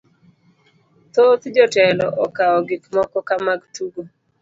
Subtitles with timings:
[1.13, 4.01] Thoth jotelo okawo gik moko ka mag tugo